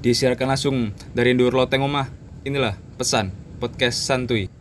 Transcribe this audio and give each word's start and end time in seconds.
Disiarkan 0.00 0.56
langsung 0.56 0.96
dari 1.12 1.36
Ndur 1.36 1.52
Loteng 1.52 1.84
Omah. 1.84 2.08
Inilah 2.48 2.72
pesan 2.96 3.36
podcast 3.60 4.00
santuy. 4.00 4.59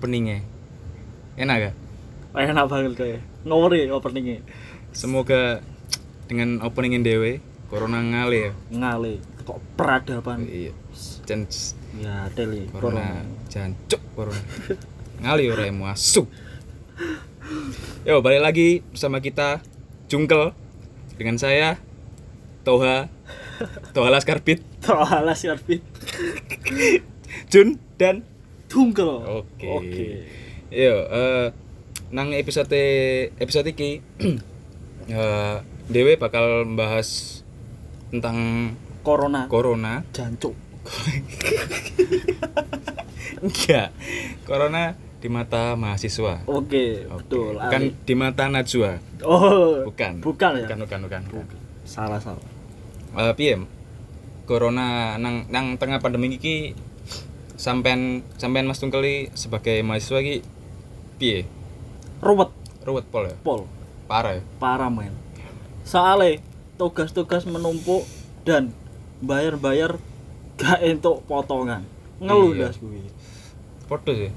Openingnya 0.00 0.40
enak 1.36 1.56
gak? 1.60 1.74
enak 2.32 2.64
banget 2.72 2.92
kayak 2.96 3.20
ngori 3.44 3.92
openingnya 3.92 4.40
Semoga 4.96 5.60
dengan 6.24 6.64
openingin 6.64 7.04
dewe 7.04 7.44
corona 7.68 8.00
ngale 8.00 8.48
ya. 8.48 8.52
ngale 8.72 9.20
kok 9.44 9.60
peradaban 9.76 10.48
Iya. 10.48 10.72
Dan 11.28 11.44
ya 12.00 12.32
teli 12.32 12.64
corona 12.72 13.20
jancuk 13.46 14.00
corona. 14.16 14.40
Ngali 15.20 15.44
ora 15.46 15.68
yang 15.68 15.84
masuk. 15.84 16.32
Yo, 18.00 18.24
balik 18.24 18.40
lagi 18.40 18.80
bersama 18.88 19.20
kita 19.20 19.60
Jungkel 20.08 20.56
dengan 21.20 21.36
saya 21.36 21.76
Toha 22.64 23.12
Toha 23.92 24.08
Laskarbit 24.08 24.64
Tohala 24.80 25.36
siarbit 25.36 25.84
Jun 27.52 27.76
dan 28.00 28.24
tungkel 28.70 29.10
Oke. 29.42 29.66
oke 29.66 30.06
Yo, 30.70 31.02
eh 31.02 31.50
nang 32.08 32.30
episode 32.30 32.70
episode 33.34 33.66
iki 33.68 33.98
eh 35.10 35.56
Dewe 35.84 36.14
bakal 36.14 36.62
membahas 36.64 37.42
tentang 38.08 38.70
corona 39.02 39.46
corona. 39.46 40.06
jancuk 40.10 40.54
Enggak. 43.40 43.90
Corona 44.48 44.94
di 45.20 45.28
mata 45.28 45.74
mahasiswa. 45.74 46.44
oke 46.46 46.48
Oke. 46.48 46.84
betul 47.06 47.52
Bukan 47.56 47.82
Ali. 47.84 47.94
di 48.00 48.14
mata 48.14 48.48
Najwa. 48.48 48.96
oh 49.20 49.84
Bukan. 49.84 50.24
bukan 50.24 50.50
ya 50.56 50.64
Bukan, 50.64 50.78
bukan, 50.80 51.00
bukan. 51.04 51.22
bukan. 51.28 51.58
salah 51.84 52.16
salah 52.16 52.40
Eh 53.10 53.32
piye? 53.34 53.58
Corona 54.46 55.14
nang 55.16 55.46
nang 55.46 55.74
tengah 55.76 55.98
pandemi 55.98 56.30
iki 56.32 56.72
sampean 57.60 58.24
sampean 58.40 58.64
Mas 58.64 58.80
Tungkeli 58.80 59.28
sebagai 59.36 59.84
mahasiswa 59.84 60.18
iki 60.18 60.36
piye? 61.16 61.44
ruwet 62.20 62.48
Ruwet 62.80 63.04
pol 63.06 63.28
ya? 63.28 63.36
pol 63.38 63.68
Parah 64.08 64.32
ya? 64.34 64.42
parah 64.56 64.88
men 64.88 65.12
soalnya 65.84 66.40
tugas-tugas 66.76 67.44
menumpuk 67.44 68.08
dan 68.42 68.72
bayar-bayar 69.20 70.00
gak 70.56 70.80
entuk 70.80 71.20
potongan 71.24 71.84
ngeluh 72.16 72.52
Iya. 72.54 72.66
das 72.66 72.80
kuwi 72.80 73.04
Podo 73.84 74.12
sih. 74.12 74.30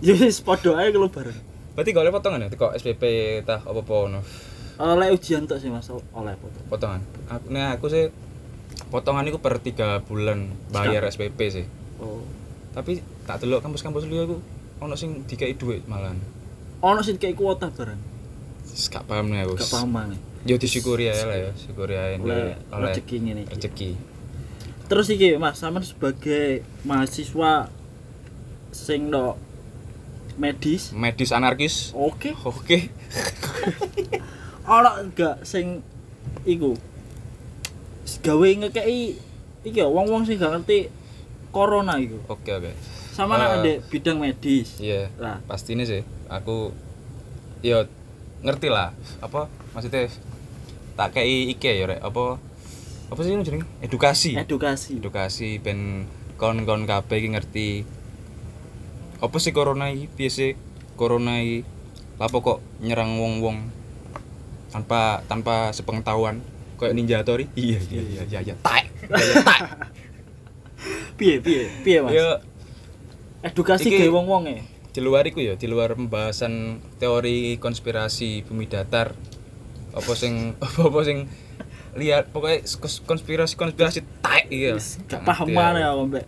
ya 0.00 0.14
wis 0.14 0.40
padha 0.40 0.72
ae 0.74 0.88
ngeluh 0.88 1.08
bareng 1.08 1.36
Berarti 1.74 1.90
gak 1.90 2.02
oleh 2.02 2.14
potongan 2.14 2.40
ya? 2.40 2.48
Kok 2.48 2.72
SPP 2.74 3.02
tah 3.42 3.60
apa-apa 3.60 3.94
ngono? 4.06 4.20
oleh 4.74 5.08
ujian 5.10 5.44
tok 5.44 5.58
sih 5.58 5.68
mas 5.68 5.86
oleh 5.86 6.34
potong 6.34 6.64
Potongan. 6.66 7.00
Aku 7.28 7.46
nah 7.46 7.74
aku 7.74 7.86
sih 7.86 8.08
potongan 8.88 9.22
itu 9.22 9.38
per 9.38 9.58
tiga 9.58 10.00
bulan 10.00 10.50
bayar 10.70 11.04
SPP 11.04 11.38
sih. 11.46 11.66
oh 11.98 12.22
Tapi 12.74 12.98
tak 13.22 13.38
delok 13.38 13.62
kampus-kampus 13.62 14.04
liya 14.04 14.26
aku 14.26 14.42
ono 14.76 14.94
sing 14.94 15.22
dikai 15.24 15.54
duit 15.54 15.86
malahan. 15.86 16.18
ono 16.82 17.00
sih 17.00 17.14
kayak 17.14 17.32
kuota 17.34 17.70
bareng 17.70 17.96
Wis 18.66 18.90
Gak 18.90 19.06
paham 19.06 19.30
nih 19.30 19.46
aku. 19.46 19.54
gak 19.56 19.70
paham 19.70 19.88
maneh 19.88 20.18
Yo 20.42 20.58
disyukuri 20.58 21.08
aja 21.08 21.24
lah 21.24 21.38
ya, 21.38 21.50
syukuri 21.54 21.94
aja 21.94 22.18
oleh 22.18 22.52
rezeki 22.68 23.16
ngene 23.18 23.42
iki 23.42 23.54
rezeki. 23.54 23.90
terus 24.84 25.06
iki 25.08 25.38
mas 25.38 25.56
sama 25.56 25.80
sebagai 25.80 26.60
mahasiswa 26.82 27.72
sing 28.68 29.08
do 29.08 29.38
medis 30.34 30.90
Medis 30.92 31.30
anarkis. 31.30 31.94
oke 31.94 32.34
Oke. 32.44 32.90
ono 34.66 34.90
gak 35.10 35.40
sing 35.42 35.80
iku 36.44 36.76
gawe 38.20 38.48
ngekei 38.58 39.16
iki 39.62 39.78
ya 39.78 39.86
wong-wong 39.86 40.26
sing 40.26 40.36
gak 40.36 40.52
ngerti 40.52 40.92
corona 41.54 41.94
iku 42.02 42.18
Oke 42.26 42.50
oke. 42.50 42.72
sama 43.14 43.38
Eh, 43.38 43.38
nek 43.38 43.50
ndek 43.62 43.76
bidang 43.94 44.18
medis. 44.18 44.82
Iya. 44.82 45.06
lah. 45.22 45.38
Pasti 45.46 45.78
ini 45.78 45.86
sih. 45.86 46.02
Aku 46.26 46.74
yo 47.62 47.86
ngerti 48.42 48.66
lah. 48.66 48.90
Apa 49.22 49.46
maksudnya 49.70 50.10
tak 50.98 51.14
kayak 51.14 51.54
ike 51.54 51.70
ya 51.70 51.86
rek. 51.86 52.02
Apa 52.02 52.42
apa 53.06 53.20
sih 53.22 53.30
ini 53.38 53.46
jenenge 53.46 53.70
edukasi. 53.78 54.34
Edukasi. 54.34 54.98
Edukasi 54.98 55.62
ben 55.62 56.10
kon-kon 56.34 56.90
kabeh 56.90 57.22
iki 57.22 57.28
ngerti. 57.30 57.68
Apa 59.22 59.38
sih 59.38 59.54
corona 59.54 59.94
iki? 59.94 60.10
Piye 60.10 60.30
sih? 60.34 60.52
Corona 60.98 61.38
iki. 61.38 61.62
Lapo 62.18 62.42
kok 62.42 62.58
nyerang 62.82 63.14
wong-wong 63.22 63.70
tanpa 64.74 65.22
tanpa 65.30 65.70
sepengetahuan. 65.70 66.42
Kayak 66.74 66.98
ninja 66.98 67.22
tori? 67.22 67.46
Iya 67.54 67.78
iya 67.86 68.02
iya 68.02 68.22
iya 68.26 68.40
iya. 68.42 68.54
Tak. 68.58 68.90
Iya 69.04 69.22
iya 69.22 69.36
tak 69.46 69.60
piye 71.14 71.40
piye 71.40 71.70
piye 71.82 71.98
mas? 72.02 72.12
Ya 72.12 72.40
edukasi 73.44 73.88
Iki- 73.90 74.08
gawe 74.08 74.10
wong-wong 74.20 74.44
e 74.50 74.58
di 74.94 75.02
luar 75.02 75.26
iku 75.26 75.42
ya 75.42 75.58
di 75.58 75.66
luar 75.66 75.98
pembahasan 75.98 76.78
teori 77.02 77.58
konspirasi 77.58 78.46
bumi 78.46 78.70
datar. 78.70 79.14
Apa 79.94 80.12
sing 80.14 80.54
apa 80.64 80.90
apa 80.90 81.00
sing 81.02 81.26
lihat 81.94 82.30
pokoknya 82.34 82.66
konspirasi 83.06 83.54
konspirasi 83.54 84.02
tak 84.18 84.50
iya 84.50 84.74
gak 85.06 85.22
paham 85.22 85.46
mana 85.54 85.78
ya. 85.78 85.94
mbak 85.94 86.26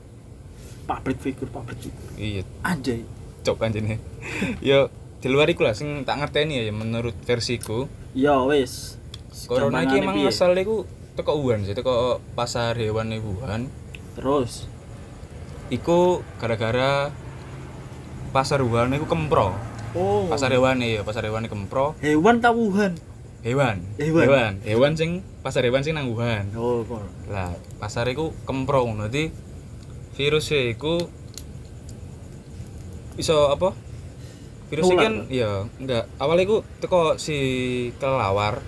pabrik 0.87 1.19
figur 1.19 1.51
pabrik 1.51 1.79
figur. 1.83 2.11
Iya. 2.15 2.43
Anjay. 2.63 3.03
Cok 3.43 3.59
anjene. 3.63 3.99
Yo 4.63 4.91
di 5.19 5.27
luar 5.31 5.51
iku 5.51 5.67
lah 5.67 5.75
sing 5.75 6.07
tak 6.07 6.23
ngerteni 6.23 6.63
ya 6.63 6.71
menurut 6.71 7.15
versiku 7.27 7.91
ya 8.15 8.43
wis. 8.47 8.99
Corona 9.45 9.85
iki 9.85 10.01
Gampangane 10.01 10.25
emang 10.25 10.33
asal 10.33 10.57
iku 10.57 10.89
teko 11.17 11.33
Wuhan 11.41 11.65
sih 11.65 11.73
teko 11.73 12.21
pasar 12.37 12.77
hewan 12.77 13.13
Wuhan 13.21 13.73
terus 14.17 14.69
iku 15.73 16.23
gara-gara 16.39 17.11
pasar 18.31 18.63
Wuhan 18.63 18.95
iku 18.95 19.07
kempro. 19.09 19.55
Oh. 19.97 20.29
Pasar 20.29 20.53
hewan 20.53 20.85
ya 20.85 21.03
pasar 21.03 21.25
hewan 21.25 21.49
kempro. 21.49 21.97
Hewan 22.05 22.39
tawuhan 22.45 22.95
hewan. 23.47 23.77
Hewan. 23.95 24.25
hewan. 24.27 24.53
Hewan 24.67 24.93
sing 24.99 25.11
pasar 25.47 25.63
hewan 25.63 25.87
sing 25.87 25.95
nang 25.95 26.11
Wuhan. 26.11 26.51
Oh 26.59 26.83
kok. 26.83 27.07
Lah 27.31 27.55
pasar 27.79 28.11
iku 28.11 28.35
kempro 28.43 28.83
ngono. 28.83 29.07
Dadi 29.07 29.31
virus 30.19 30.51
iku 30.51 31.07
iso 33.15 33.55
apa? 33.55 33.71
Virus 34.67 34.91
iki 34.91 34.99
Nular, 34.99 35.07
kan 35.07 35.15
ya 35.31 35.51
enggak. 35.79 36.05
Awalnya 36.19 36.45
iku 36.51 36.57
teko 36.83 37.23
si 37.23 37.39
kelelawar. 38.03 38.59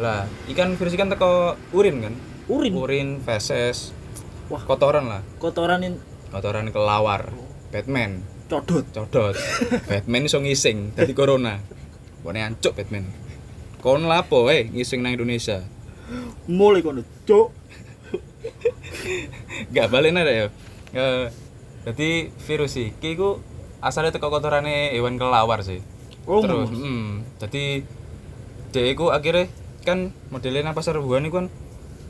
Lah 0.00 0.24
ikan 0.48 0.80
virus 0.80 0.96
ikan 0.96 1.12
teko 1.12 1.60
urin 1.76 2.00
kan? 2.00 2.14
Urin? 2.48 2.72
Urin 2.72 3.08
feses 3.20 3.92
Wah. 4.48 4.64
kotoran 4.64 5.12
lah. 5.12 5.20
Kotoran 5.36 5.84
kotoran 6.30 6.70
kelelawar 6.70 7.30
Batman. 7.70 8.22
Codot. 8.50 8.86
Codot. 8.90 9.36
Batman 9.90 10.26
iso 10.26 10.42
ngising 10.42 10.94
dari 10.98 11.14
corona. 11.14 11.58
Bone 12.22 12.40
ancuk 12.42 12.74
Batman. 12.74 13.06
Kon 13.78 14.06
lapo 14.06 14.50
eh 14.50 14.66
ngising 14.70 15.00
nang 15.02 15.14
Indonesia? 15.14 15.62
Mulai 16.50 16.82
kono 16.82 17.02
cuk. 17.26 17.48
Gak 19.74 19.88
balik 19.88 20.16
ada 20.16 20.32
ya. 20.32 20.46
Eh, 20.90 21.26
jadi 21.86 22.28
virus 22.44 22.74
iki 22.76 23.14
ku 23.14 23.38
asalnya 23.80 24.12
teko 24.12 24.28
kotorane 24.28 24.92
hewan 24.92 25.16
kelawar 25.16 25.62
sih. 25.62 25.80
oh 26.28 26.44
Terus, 26.44 26.68
Terus, 26.68 26.80
hmm, 26.84 27.10
jadi 27.40 27.64
dia 28.70 28.92
akhirnya 28.92 29.48
kan 29.82 30.12
modelnya 30.28 30.76
pasar 30.76 31.00
Wuhan 31.00 31.26
iku 31.26 31.42
kan 31.42 31.46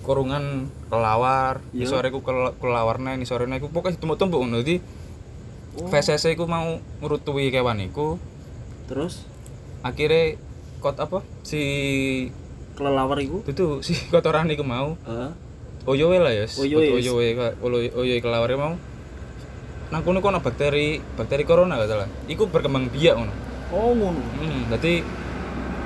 kurungan 0.00 0.44
kelawar, 0.86 1.60
Iya. 1.70 1.76
di 1.76 1.86
sore 1.86 2.08
ku 2.08 2.24
kelawarnya, 2.56 3.14
di 3.14 3.24
sore 3.24 3.44
iku 3.46 3.68
pokoknya 3.68 3.96
tumpuk-tumpuk 3.96 4.40
ngono. 4.40 4.58
Jadi 4.58 4.80
Oh. 5.72 5.86
feses 5.86 6.26
iku 6.26 6.44
mau 6.44 6.66
ngrutui 6.98 7.48
kewan 7.48 7.78
iku, 7.80 8.18
terus? 8.84 9.22
Akhirnya 9.80 10.34
kot 10.78 10.98
apa? 10.98 11.22
Si 11.40 11.62
kelelawar 12.72 13.20
iku? 13.20 13.44
Itu 13.44 13.78
si 13.80 13.94
kotoran 14.12 14.48
iku 14.48 14.62
mau. 14.62 14.96
Heeh. 15.02 15.30
oyowe 15.80 16.12
lah 16.12 16.28
ya 16.28 16.44
Oyowe. 16.44 16.92
oyowe 16.92 17.26
ka- 17.32 17.56
oyo- 17.58 17.94
oyowe 17.94 18.18
kelawar 18.20 18.50
mau. 18.52 18.74
Nang 19.88 20.02
kono 20.02 20.20
kono 20.20 20.38
bakteri 20.38 21.00
bakteri 21.14 21.42
corona 21.42 21.76
gak 21.76 21.88
salah. 21.88 22.08
Iku 22.26 22.46
berkembang 22.46 22.86
biak 22.86 23.16
ngono. 23.16 23.32
Oh 23.70 23.90
ngono. 23.90 24.20
Hmm, 24.36 24.68
dadi 24.68 25.00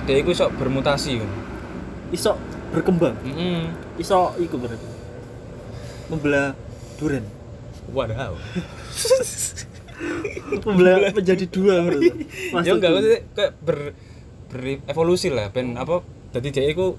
dia 0.02 0.16
iku 0.16 0.30
iso 0.30 0.50
bermutasi 0.50 1.20
ngono. 1.20 1.36
Iso 2.10 2.34
berkembang? 2.70 3.14
Heeh 3.22 3.70
iso 4.00 4.34
iku 4.40 4.56
berarti. 4.58 4.86
Membelah 6.10 6.56
duren. 6.98 7.24
Wadaw. 7.92 8.34
Membelah 10.66 11.14
menjadi 11.14 11.44
dua 11.46 11.84
menurut. 11.84 12.02
ya 12.66 12.74
enggak 12.74 12.90
maksudnya 12.90 13.20
kayak 13.36 13.52
ber 13.62 13.78
berevolusi 14.50 15.28
lah. 15.30 15.50
Ben 15.54 15.78
apa 15.78 16.02
jadi 16.34 16.48
dia 16.50 16.64
itu 16.70 16.98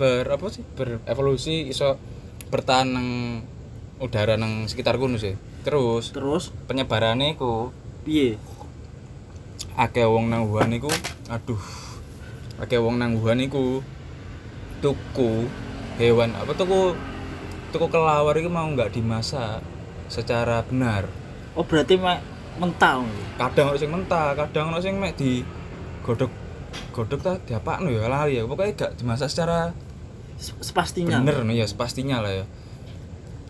ber 0.00 0.24
apa 0.28 0.48
sih? 0.48 0.64
Berevolusi 0.76 1.68
iso 1.68 2.00
bertahan 2.48 2.88
nang 2.88 3.08
udara 4.00 4.40
nang 4.40 4.64
sekitar 4.70 4.96
kono 4.96 5.20
sih. 5.20 5.36
Terus 5.66 6.14
Terus? 6.14 6.54
penyebarannya 6.70 7.36
iku 7.36 7.74
piye? 8.06 8.38
akeh 9.78 10.10
wong 10.10 10.26
nang 10.26 10.50
Wuhan 10.50 10.74
iku 10.74 10.90
aduh. 11.30 11.62
Akeh 12.58 12.82
wong 12.82 12.98
nang 12.98 13.14
Wuhan 13.14 13.38
iku 13.38 13.78
tuku 14.82 15.46
hewan 15.98 16.30
apa 16.32 16.54
tuku 16.54 16.94
tuku 17.68 17.86
kelawar 17.90 18.32
iku 18.32 18.48
mau 18.48 18.64
nggak 18.64 18.94
dimasak 18.94 19.60
secara 20.08 20.64
benar 20.64 21.04
Oh 21.58 21.66
berarti 21.66 21.98
mek 21.98 22.22
mentah. 22.56 23.02
kadang 23.34 23.70
ono 23.70 23.76
sing 23.76 23.90
mentah 23.90 24.32
kadang 24.32 24.70
ono 24.70 24.78
sing 24.78 24.94
mek 24.96 25.18
di 25.18 25.42
godok 26.06 26.30
godok 26.94 27.20
ta 27.20 27.34
diapakno 27.38 27.90
ya 27.90 28.06
lali 28.06 28.38
ya 28.38 28.46
pokoknya 28.46 28.72
gak 28.74 28.92
dimasak 28.94 29.26
secara 29.26 29.74
Se- 30.38 30.54
Sepastinya. 30.62 31.18
bener 31.18 31.42
no 31.42 31.50
ya 31.50 31.66
sepastinya 31.66 32.22
lah 32.22 32.30
ya 32.30 32.44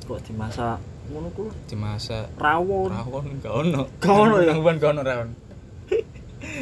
Kok 0.08 0.24
dimasak 0.24 0.80
ngono 1.08 1.28
ku 1.32 1.48
dimasak 1.68 2.32
rawon, 2.36 2.88
rawon 2.88 3.24
gak 3.40 3.52
ono 3.54 3.82
Gak 3.96 4.12
ono 4.12 4.36
ya? 4.40 4.52
Wuhan 4.56 4.76
gak 4.76 4.90
ono 4.92 5.02
rawon 5.04 5.28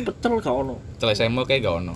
pecel 0.03 0.33
gak 0.39 0.55
ono. 0.55 0.75
saya 0.99 1.31
mau 1.31 1.47
kayak 1.47 1.63
gak 1.63 1.77
ono 1.79 1.95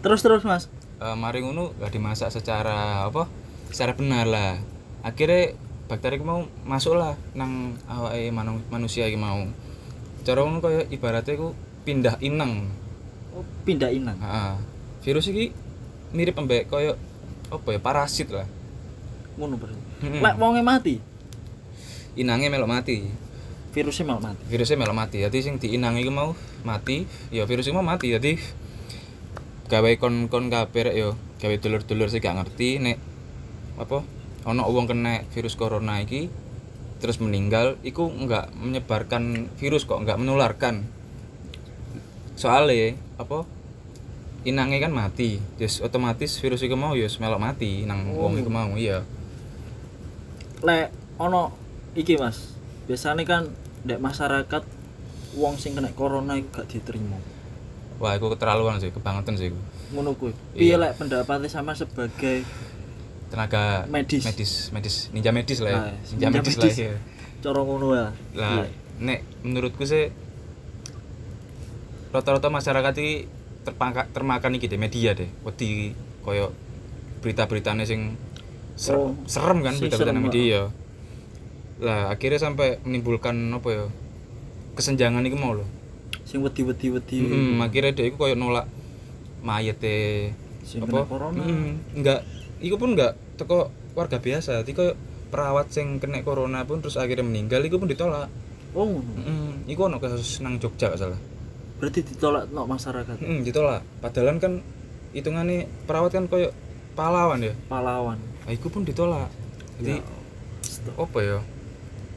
Terus 0.00 0.22
terus 0.22 0.42
Mas. 0.42 0.64
Eh, 1.00 1.16
mari 1.16 1.40
ngono 1.40 1.72
gak 1.80 1.90
dimasak 1.90 2.28
secara 2.28 3.08
apa 3.08 3.24
secara 3.66 3.96
benar 3.96 4.28
lah 4.28 4.60
akhirnya 5.00 5.56
bakteri 5.88 6.20
mau 6.20 6.44
masuk 6.62 6.92
lah 6.92 7.16
nang 7.32 7.72
awake 7.88 8.28
manu- 8.28 8.60
manusia 8.68 9.08
iki 9.08 9.16
mau 9.16 9.48
cara 10.20 10.44
ngono 10.44 10.60
kaya 10.60 10.84
ibaratnya 10.86 11.34
ku 11.34 11.56
pindah 11.82 12.20
inang 12.20 12.68
Oh, 13.30 13.46
pindah 13.64 13.88
inang. 13.88 14.18
Heeh. 14.18 14.54
virus 15.00 15.30
iki 15.30 15.54
mirip 16.10 16.34
ambek 16.34 16.66
kaya 16.66 16.98
apa 17.48 17.68
ya 17.70 17.80
parasit 17.80 18.28
lah 18.28 18.44
Ngono 19.38 19.56
berarti. 19.56 19.80
Mm-mm. 20.04 20.20
Lek 20.20 20.34
wonge 20.36 20.60
mati, 20.60 21.00
inangnya 22.12 22.50
melok 22.50 22.68
mati 22.68 23.08
virusnya 23.70 24.04
malah 24.04 24.34
mati. 24.34 24.42
virusnya 24.50 24.76
melok 24.76 24.98
mati 24.98 25.16
jadi 25.22 25.38
sing 25.38 25.56
diinang 25.56 25.94
iku 25.96 26.10
mau 26.10 26.34
mati 26.60 27.06
ya 27.30 27.46
virus 27.46 27.64
iku 27.64 27.78
mau 27.78 27.86
mati 27.86 28.10
jadi 28.10 28.34
gawe 29.70 29.90
kon 30.02 30.26
kon 30.26 30.50
kabeh 30.50 30.90
yo 30.98 31.14
gawe 31.38 31.54
dulur-dulur 31.56 32.10
sih 32.10 32.18
gak 32.18 32.36
ngerti 32.42 32.82
nek 32.82 32.98
apa 33.78 34.02
ono 34.44 34.66
wong 34.66 34.90
kena 34.90 35.22
virus 35.30 35.54
corona 35.54 36.02
iki 36.02 36.26
terus 37.00 37.22
meninggal 37.22 37.78
iku 37.86 38.10
enggak 38.10 38.52
menyebarkan 38.58 39.48
virus 39.56 39.86
kok 39.86 40.02
enggak 40.02 40.18
menularkan 40.18 40.84
soalnya 42.34 42.98
apa 43.16 43.46
inangnya 44.44 44.88
kan 44.88 44.92
mati 44.92 45.40
terus 45.56 45.80
otomatis 45.80 46.36
virus 46.42 46.60
iku 46.66 46.76
mau 46.76 46.98
ya 46.98 47.08
melok 47.20 47.40
mati 47.40 47.86
nang 47.86 48.12
wong 48.12 48.42
iku 48.42 48.50
mau 48.50 48.74
iya 48.76 49.06
Lek 50.60 50.92
ono 51.16 51.56
iki 51.96 52.20
Mas. 52.20 52.52
Biasanya 52.84 53.24
kan 53.24 53.42
ndek 53.88 54.00
masyarakat 54.00 54.62
wong 55.40 55.56
sing 55.56 55.72
kena 55.72 55.88
corona 55.96 56.36
iku 56.36 56.60
gak 56.60 56.68
diterima. 56.68 57.16
Wah 58.00 58.12
iku 58.12 58.26
keterlaluan 58.28 58.76
sih 58.76 58.88
kebangetan 58.88 59.36
sih 59.36 59.52
Ngono 59.90 60.14
kuwi. 60.14 60.32
Piye 60.52 60.72
Iya. 60.72 60.76
lek 60.80 60.92
pendapatnya 60.96 61.46
sama 61.46 61.70
sebagai 61.72 62.42
tenaga 63.26 63.84
Medis. 63.86 64.24
medis 64.24 64.52
medis 64.70 64.94
ninja 65.10 65.30
medis 65.30 65.60
lah 65.60 65.70
ya 65.70 65.78
Ah, 65.78 65.84
ninja, 66.08 66.26
ninja 66.26 66.28
medis, 66.36 66.54
medis. 66.56 66.74
lah 66.74 66.82
ya 66.82 66.94
cara 67.40 67.60
ngono 67.60 67.86
ya? 67.90 68.06
lah 68.34 68.54
Iya. 68.56 68.64
nek 68.98 69.18
menurutku 69.42 69.84
sih 69.84 70.10
rata-rata 72.10 72.48
masyarakat 72.48 72.94
ini 72.96 73.14
terpangka, 73.62 74.08
termakan 74.10 74.56
iki 74.56 74.66
deh 74.66 74.74
media 74.76 75.12
deh 75.12 75.30
wedi 75.42 75.94
koyo 76.20 76.50
berita-beritanya 77.20 77.84
sing 77.84 78.16
ser- 78.74 78.96
Oh, 78.96 79.14
serem 79.24 79.60
kan 79.60 79.72
sing 79.72 79.86
berita-berita 79.86 80.16
media 80.16 80.60
lah 81.78 82.10
akhirnya 82.10 82.40
sampai 82.40 82.76
menimbulkan 82.82 83.32
apa 83.50 83.68
ya 83.70 83.84
kesenjangan 84.74 85.22
itu 85.22 85.34
mau 85.34 85.54
loh 85.54 85.68
Sing 86.30 86.46
wedi-wedi 86.46 86.94
wedi. 86.94 87.16
Hmm, 87.26 87.58
akhirnya 87.58 87.90
dia 87.90 88.06
itu 88.06 88.14
koyo 88.14 88.38
nolak 88.38 88.70
mayat 89.42 89.82
Sing 90.62 90.86
apa 90.86 91.02
corona. 91.10 91.42
Mm, 91.42 91.98
enggak 91.98 92.22
iku 92.62 92.78
pun 92.78 92.94
enggak 92.94 93.18
teko 93.34 93.74
warga 93.98 94.22
biasa 94.22 94.62
tapi 94.62 94.78
koyo 94.78 94.94
perawat 95.34 95.74
sing 95.74 95.98
kena 95.98 96.22
corona 96.22 96.62
pun 96.62 96.78
terus 96.78 96.94
akhirnya 96.94 97.26
meninggal 97.26 97.58
iku 97.66 97.82
pun 97.82 97.90
ditolak 97.90 98.30
Oh, 98.70 98.86
ngono. 98.86 99.02
Mm, 99.18 99.66
iku 99.66 99.90
ono 99.90 99.98
kasus 99.98 100.38
nang 100.46 100.62
Jogja 100.62 100.94
gak 100.94 101.02
salah 101.02 101.18
Berarti 101.82 102.06
ditolak 102.06 102.54
no 102.54 102.70
masyarakat. 102.70 103.18
Mm, 103.18 103.42
ditolak 103.42 103.82
padahal 103.98 104.38
kan 104.38 104.62
hitungannya 105.10 105.66
perawat 105.90 106.14
kan 106.14 106.30
koyo 106.30 106.54
pahlawan 106.94 107.42
ya 107.42 107.50
Pahlawan. 107.66 108.14
nah, 108.46 108.52
iku 108.54 108.70
pun 108.70 108.86
ditolak 108.86 109.26
jadi 109.82 109.98
Ya, 110.86 110.92
apa 110.96 111.18
ya 111.18 111.38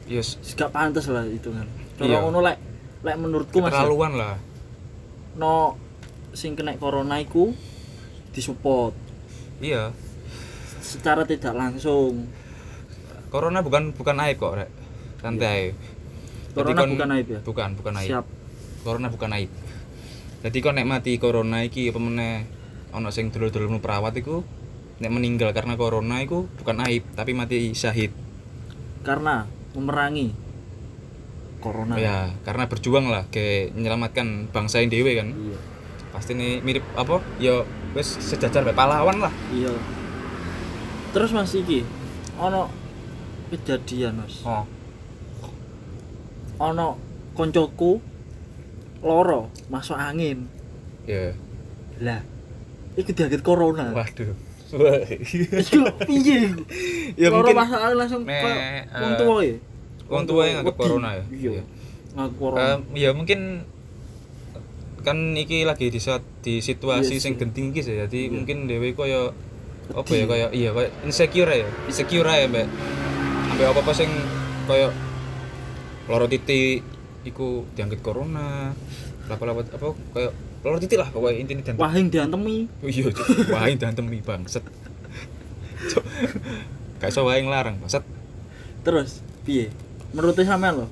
yes 0.06 0.38
gak 0.54 0.70
pantas 0.70 1.10
lah 1.10 1.26
itu 1.26 1.50
kan. 1.50 1.66
Iya. 1.98 2.22
Ngono 2.22 2.38
lek 2.38 2.56
lek 3.04 3.16
menurutku 3.20 3.60
Mas. 3.60 3.68
keterlaluan 3.70 4.16
lah. 4.16 4.34
No 5.36 5.76
sing 6.32 6.56
kena 6.56 6.74
corona 6.80 7.20
iku 7.20 7.52
disupport. 8.32 8.96
Iya. 9.60 9.92
Secara 10.80 11.28
tidak 11.28 11.54
langsung. 11.54 12.26
corona 13.28 13.66
bukan 13.66 13.90
bukan 13.92 14.14
aib 14.24 14.38
kok 14.38 14.54
rek. 14.56 14.70
Santai. 15.18 15.74
Jadi 16.54 16.70
Corona 16.70 16.78
kon- 16.78 16.94
bukan 16.94 17.10
aib 17.18 17.26
ya? 17.26 17.40
bukan 17.42 17.70
bukan 17.74 17.94
aib. 17.98 18.10
Siap. 18.14 18.26
corona 18.86 19.08
bukan 19.10 19.30
aib. 19.34 19.50
Jadi 20.44 20.56
kok 20.62 20.74
nek 20.76 20.86
mati 20.86 21.12
corona 21.18 21.64
iki 21.66 21.90
apa 21.90 21.98
meneh 21.98 22.46
ana 22.94 23.10
sing 23.10 23.34
dulur-dulur 23.34 23.74
perawat 23.82 24.14
iku 24.14 24.46
nek 25.02 25.10
meninggal 25.10 25.50
karena 25.50 25.74
corona 25.74 26.22
iku 26.22 26.46
bukan 26.62 26.78
aib 26.86 27.02
tapi 27.18 27.34
mati 27.34 27.74
syahid. 27.74 28.14
Karena 29.02 29.50
memerangi 29.74 30.30
corona. 31.64 31.96
ya 31.96 32.16
karena 32.42 32.68
berjuang 32.68 33.08
lah 33.08 33.24
ke 33.26 33.72
menyelamatkan 33.72 34.26
bangsa 34.48 34.78
yang 34.78 34.88
dewe 34.88 35.16
kan 35.16 35.32
Iya. 35.32 35.56
pasti 36.10 36.32
nih 36.32 36.60
mirip 36.60 36.84
apa 36.94 37.18
ya 37.38 37.64
wes 37.90 38.20
sejajar 38.20 38.60
pahlawan 38.68 39.18
lah 39.18 39.32
Iya. 39.50 39.72
Terus 41.10 41.30
Mas 41.30 41.50
iki 41.50 41.86
ono 42.36 42.68
kejadian 43.48 44.18
Mas. 44.18 44.42
oh 44.42 44.68
Ono 46.56 46.98
koncoku 47.32 47.98
loro 49.00 49.50
masuk 49.66 49.94
angin. 49.94 50.46
ya 51.02 51.34
Lah, 51.96 52.22
iku 52.94 53.10
diangkat 53.10 53.40
corona. 53.40 53.90
waduh 53.90 54.34
Iku 54.74 55.86
piye? 56.02 56.50
Ya 57.14 57.30
mungkin- 57.30 57.54
masuk 57.54 57.78
angin 57.78 57.96
langsung 57.96 58.22
Me- 58.22 58.42
wong 58.90 59.12
eh, 59.12 59.16
tuwa 59.16 59.38
ya. 59.40 59.56
Wong 60.06 60.24
tua 60.24 60.42
yang 60.46 60.62
Wedi. 60.62 60.76
corona 60.76 61.08
ya? 61.14 61.24
Iya. 61.30 61.50
Iya. 61.58 62.24
Corona. 62.36 62.78
Em, 62.78 62.80
ya 62.94 63.10
mungkin 63.10 63.64
kan 65.04 65.18
iki 65.34 65.68
lagi 65.68 65.92
di 65.92 66.00
saat 66.00 66.24
di 66.40 66.64
situasi 66.64 67.16
Iya 67.16 67.20
sing 67.20 67.36
genting 67.36 67.72
iki 67.72 67.80
sih 67.80 67.94
jadi 67.98 68.20
Iya. 68.24 68.32
mungkin 68.32 68.64
dewe 68.64 68.92
koyo 68.92 69.36
apa 69.92 70.08
ya 70.10 70.24
koyo 70.24 70.46
iya 70.50 70.72
koyo 70.72 70.88
insecure 71.04 71.52
ya 71.52 71.68
insecure 71.84 72.24
ya 72.24 72.48
mbak 72.48 72.64
ambek 73.52 73.66
apa 73.68 73.80
apa 73.84 73.92
sing 73.92 74.08
koyo 74.64 74.88
loro 76.08 76.24
titik 76.24 76.80
iku 77.24 77.68
diangkut 77.76 78.00
corona 78.00 78.72
lapa-lapa 79.28 79.60
apa 79.68 79.92
koyo 79.92 80.32
loro 80.64 80.80
titik 80.80 80.96
lah 80.96 81.12
pokoknya 81.12 81.36
intinya 81.36 81.62
dan 81.68 81.76
Wahing 81.76 82.08
diantemi. 82.08 82.64
Oh 82.80 82.88
iya 82.88 83.04
Cuk. 83.12 83.52
wah 83.52 83.68
ini 83.68 83.76
temi 83.76 84.24
bangset 84.24 84.64
gak 86.96 87.12
iso 87.12 87.20
wae 87.28 87.44
nglarang 87.44 87.76
bangset 87.76 88.00
Terus 88.80 89.20
piye? 89.44 89.68
Menurut 90.14 90.38
sampean 90.38 90.78
lho, 90.78 90.86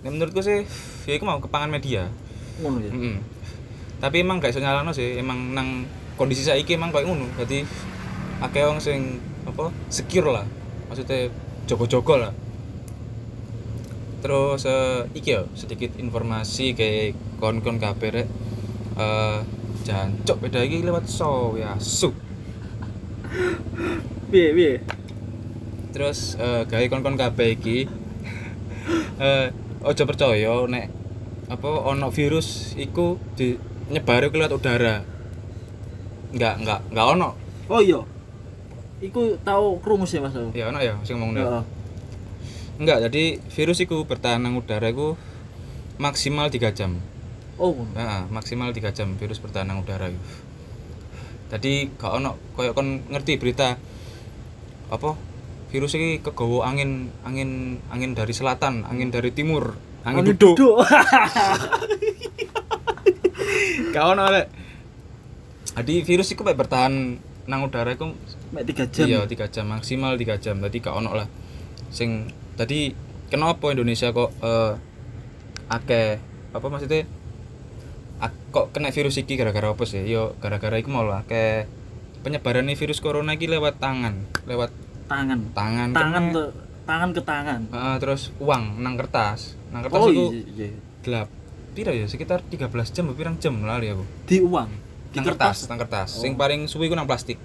Nah, 0.00 0.08
menurutku 0.08 0.40
sih 0.40 0.64
ya 1.04 1.12
iku 1.12 1.28
mau 1.28 1.42
kepangan 1.44 1.68
media 1.68 2.08
ngono 2.60 2.80
ya. 2.80 2.92
Mm-mm. 2.92 3.16
Tapi 4.00 4.24
emang 4.24 4.40
gak 4.40 4.56
iso 4.56 4.60
nyalano 4.64 4.96
sih, 4.96 5.20
emang 5.20 5.52
nang 5.52 5.84
kondisi 6.16 6.40
saiki 6.40 6.76
emang 6.76 6.88
kayak 6.88 7.04
ngono. 7.04 7.28
Jadi 7.36 7.68
akeh 8.40 8.64
wong 8.64 8.80
sing 8.80 9.20
apa 9.44 9.68
secure 9.92 10.32
lah. 10.32 10.48
Maksudnya 10.88 11.28
jogo-jogo 11.68 12.16
lah. 12.16 12.32
Terus 14.24 14.64
eh, 14.64 15.04
iki 15.12 15.36
ya 15.36 15.44
sedikit 15.52 15.96
informasi 16.00 16.72
kayak 16.72 17.16
kon-kon 17.36 17.76
kabeh 17.76 18.24
rek. 18.24 18.28
Eh 18.96 19.38
jancuk 19.84 20.40
beda 20.40 20.64
iki 20.64 20.80
lewat 20.80 21.04
so 21.08 21.60
ya 21.60 21.76
su. 21.76 22.12
Piye 24.32 24.48
piye? 24.56 24.74
Terus 25.92 26.40
eh 26.40 26.64
gawe 26.64 26.84
kon-kon 26.88 27.20
kabeh 27.20 27.52
iki 27.52 27.84
eh 29.24 29.46
ojo 29.80 30.02
percaya 30.06 30.52
nek 30.68 30.86
apa 31.50 31.68
ono 31.68 32.08
virus 32.14 32.78
iku 32.78 33.18
di 33.34 33.58
nyebar 33.90 34.30
lewat 34.30 34.52
udara. 34.54 35.02
Enggak, 36.30 36.54
enggak, 36.62 36.80
enggak 36.94 37.06
ono. 37.18 37.28
Oh 37.66 37.82
iya. 37.82 38.00
Iku 39.02 39.34
tahu 39.42 39.80
krungu 39.82 40.06
sih 40.06 40.22
Mas. 40.22 40.36
Ya 40.54 40.70
ono 40.70 40.78
ya 40.78 40.94
sing 41.02 41.18
ngomong 41.18 41.34
Heeh. 41.40 41.64
enggak 42.80 42.98
jadi 43.10 43.24
virus 43.52 43.84
iku 43.84 44.08
bertahan 44.08 44.40
nang 44.40 44.56
udara 44.56 44.88
iku 44.88 45.12
maksimal 46.00 46.48
3 46.48 46.72
jam 46.72 46.96
Oh, 47.60 47.76
ngono. 47.76 47.92
nah, 47.92 48.24
maksimal 48.32 48.72
3 48.72 48.88
jam 48.96 49.20
virus 49.20 49.36
bertahan 49.36 49.68
nang 49.68 49.84
udara 49.84 50.08
iku 50.08 50.16
jadi 51.52 51.92
gak 52.00 52.12
ono 52.24 52.40
koyo 52.56 52.72
kon 52.72 53.04
ngerti 53.12 53.36
berita 53.36 53.76
apa 54.88 55.10
virus 55.70 55.94
ini 55.94 56.18
kegawa 56.18 56.70
angin 56.70 57.14
angin 57.22 57.80
angin 57.88 58.12
dari 58.12 58.34
selatan 58.34 58.82
angin 58.86 59.14
dari 59.14 59.30
timur 59.30 59.78
angin, 60.02 60.34
duduk 60.34 60.58
gak 63.94 64.04
ono 64.04 64.22
rek 64.30 64.46
jadi 65.70 65.94
virus 66.02 66.34
itu 66.34 66.42
bertahan 66.42 67.16
nang 67.48 67.66
udara 67.66 67.94
Mek 68.50 68.66
3 68.66 68.90
jam. 68.90 69.06
Iya, 69.06 69.20
3 69.30 69.46
jam 69.54 69.66
maksimal 69.70 70.18
3 70.18 70.42
jam. 70.42 70.58
Tadi 70.58 70.76
gak 70.82 70.94
ono 70.98 71.14
lah. 71.14 71.26
Sing 71.94 72.26
tadi 72.58 72.90
kenapa 73.30 73.70
Indonesia 73.70 74.10
kok 74.10 74.30
eh 74.42 74.74
akeh 75.70 76.18
apa 76.50 76.66
maksudnya 76.66 77.06
ak- 78.18 78.50
kok 78.50 78.74
kena 78.74 78.90
virus 78.90 79.22
iki 79.22 79.38
gara-gara 79.38 79.70
apa 79.70 79.86
sih? 79.86 80.02
Yo 80.02 80.34
gara-gara 80.42 80.74
iku 80.82 80.90
mau 80.90 81.06
lah 81.06 81.22
akeh 81.22 81.70
penyebaran 82.26 82.66
virus 82.74 82.98
corona 82.98 83.38
iki 83.38 83.46
lewat 83.46 83.78
tangan, 83.78 84.26
lewat 84.50 84.74
tangan. 85.10 85.38
tangan 85.50 85.88
Tangan 85.90 86.22
tuh 86.30 86.48
tangan 86.86 87.08
ke 87.10 87.20
tangan. 87.20 87.60
Heeh, 87.68 87.96
terus 87.98 88.30
uang 88.38 88.78
nang 88.78 88.94
kertas. 88.94 89.58
Nang 89.68 89.82
kertas 89.82 89.98
Oh 89.98 90.06
iku 90.08 90.30
iya, 90.30 90.70
iya. 90.70 90.78
gelap. 91.02 91.28
Pira 91.70 91.90
ya 91.90 92.06
sekitar 92.06 92.42
13 92.44 92.66
jam 92.90 93.10
pirang 93.10 93.36
jam 93.36 93.54
lali 93.60 93.90
aku. 93.90 94.06
Di 94.24 94.38
uang. 94.38 94.70
Di 95.10 95.18
Nang 95.18 95.26
kertas, 95.26 95.66
nang 95.66 95.78
kertas. 95.78 96.14
Sing 96.14 96.34
Oh. 96.34 96.38
paling 96.38 96.66
suwi 96.66 96.86
iku 96.86 96.94
nang 96.94 97.06
plastik. 97.06 97.38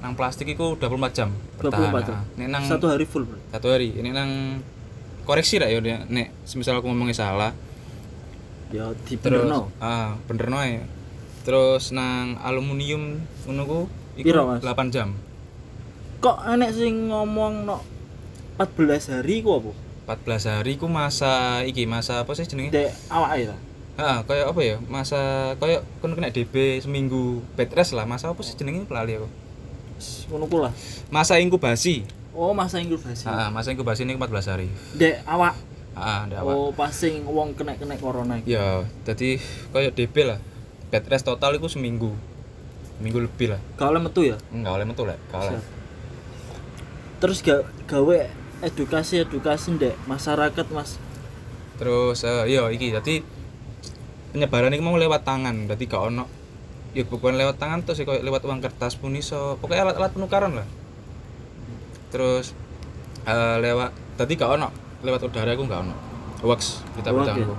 Nang 0.00 0.12
plastik 0.12 0.44
iku 0.46 0.72
24 0.74 1.12
jam 1.12 1.28
24 1.56 2.04
jam. 2.04 2.16
Nah, 2.16 2.24
Nek 2.36 2.48
nang 2.48 2.64
Satu 2.64 2.86
hari 2.86 3.04
full, 3.04 3.24
Bro. 3.24 3.40
satu 3.48 3.66
hari 3.68 3.92
ini 3.92 4.12
nang 4.12 4.60
koreksi 5.22 5.56
lah 5.56 5.66
ya 5.66 5.80
Nek. 6.06 6.44
semisal 6.44 6.78
aku 6.78 6.86
ngomongnya 6.86 7.16
salah 7.18 7.52
Ya 8.66 8.90
di 9.02 9.14
terus 9.16 9.46
benerno. 9.46 9.70
ah 9.78 10.14
bener 10.26 10.46
noe 10.46 10.74
terus 11.42 11.90
nang 11.90 12.34
aluminium 12.38 13.22
ku 13.42 13.86
Piro, 14.14 14.42
iku 14.42 14.58
Mas? 14.58 14.62
8 14.62 14.90
jam 14.90 15.08
Kok 16.16 16.36
enek 16.48 16.70
sing 16.72 17.08
ngomong 17.08 17.64
no 17.64 17.78
14 18.56 19.12
hari 19.12 19.40
ku 19.40 19.52
apa? 19.54 19.70
14 20.16 20.48
hari 20.50 20.72
ku 20.74 20.86
masa 20.86 21.32
iki 21.62 21.84
masa 21.84 22.22
apa 22.22 22.32
sih 22.32 22.44
jenenge 22.44 22.72
Dek 22.72 22.88
awake 23.10 23.44
ta. 23.44 23.56
ah 23.96 24.20
kayak 24.22 24.46
apa 24.46 24.60
ya 24.60 24.76
masa 24.82 25.18
kayak 25.56 25.80
kon 25.98 26.12
kena 26.12 26.28
DB 26.28 26.52
seminggu 26.78 27.40
bed 27.52 27.72
rest 27.72 27.92
lah 27.92 28.04
masa 28.04 28.28
apa 28.28 28.40
sih 28.40 28.52
jenenge 28.52 28.84
pelali 28.84 29.16
aku 29.16 29.28
Ngono 30.28 30.44
ku 30.46 30.58
lah. 30.58 30.72
masa 31.08 31.36
inkubasi 31.36 32.04
Oh, 32.30 32.52
masa 32.52 32.76
inkubasi. 32.76 33.24
ah 33.24 33.48
masa 33.48 33.72
inkubasi 33.72 34.04
ini 34.04 34.12
14 34.14 34.28
hari 34.46 34.68
Dek 34.94 35.24
awak. 35.24 35.56
ah 35.92 36.24
ada 36.24 36.38
apa 36.38 36.48
Oh, 36.50 36.68
pas 36.70 36.92
sing 36.92 37.24
wong 37.24 37.52
kena-kena 37.52 37.96
corona 37.96 38.36
iki. 38.36 38.52
ya 38.52 38.84
jadi 39.02 39.36
kayak 39.70 39.92
DB 39.92 40.16
lah 40.24 40.40
bed 40.86 41.04
rest 41.06 41.24
total 41.24 41.52
itu 41.52 41.66
seminggu 41.66 42.12
minggu 42.96 43.18
lebih 43.18 43.52
lah 43.52 43.60
Gak 43.74 43.90
oleh 43.90 44.00
metu 44.00 44.20
ya? 44.22 44.36
enggak 44.48 44.72
oleh 44.72 44.86
metu 44.86 45.02
lah 45.02 45.16
oleh 45.30 45.52
Siap. 45.52 45.64
Terus 47.26 47.42
ga, 47.42 47.66
gawe 47.90 48.30
edukasi-edukasi 48.62 49.74
ndek 49.74 49.98
masyarakat, 50.06 50.66
Mas. 50.70 50.94
terus 51.74 52.22
eh, 52.22 52.54
iya 52.54 52.70
iki. 52.70 52.94
Jadi 52.94 53.26
penyebaran 54.30 54.70
ini 54.70 54.78
mau 54.78 54.94
lewat 54.94 55.26
tangan. 55.26 55.66
Jadi 55.66 55.90
gak 55.90 56.06
ono 56.06 56.30
ya 56.94 57.02
bukan 57.04 57.34
lewat 57.34 57.58
tangan 57.58 57.84
terus 57.84 57.98
ya 57.98 58.06
lewat 58.06 58.46
uang 58.46 58.62
kertas 58.62 58.94
pun 58.94 59.10
iso. 59.18 59.58
Pokoknya 59.58 59.90
alat-alat 59.90 60.14
penukaran 60.14 60.54
lah. 60.54 60.68
Terus 62.14 62.54
eh, 63.26 63.56
lewat 63.58 63.90
tadi 64.14 64.38
gak 64.38 64.54
ono. 64.54 64.70
Lewat 65.02 65.26
udara 65.26 65.50
aku 65.50 65.66
gak 65.66 65.82
ono. 65.82 65.98
Wax 66.46 66.86
berita 66.94 67.10
Oke. 67.10 67.42
aku 67.42 67.58